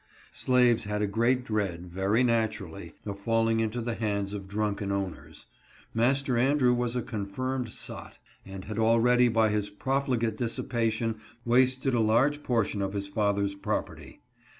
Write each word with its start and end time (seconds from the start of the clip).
Slaves 0.31 0.85
had 0.85 1.03
a 1.03 1.05
great 1.05 1.45
dread, 1.45 1.85
very 1.85 2.23
naturally, 2.23 2.95
of 3.05 3.19
falling 3.19 3.59
into 3.59 3.81
the 3.81 3.93
hands 3.93 4.33
of 4.33 4.47
drunken 4.47 4.91
owners. 4.91 5.45
Master 5.93 6.39
Andrew 6.39 6.73
was 6.73 6.95
a 6.95 7.03
confirmed 7.03 7.69
sot, 7.69 8.17
and 8.43 8.65
had 8.65 8.79
already 8.79 9.27
by 9.27 9.49
his 9.49 9.69
profligate 9.69 10.39
dissipa 10.39 10.91
tion 10.91 11.19
wasted 11.45 11.93
a 11.93 11.99
large 11.99 12.41
portion 12.41 12.81
of 12.81 12.93
his 12.93 13.07
father's 13.07 13.53
property. 13.53 14.21